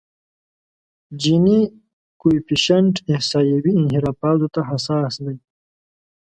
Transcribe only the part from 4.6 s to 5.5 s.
حساس دی.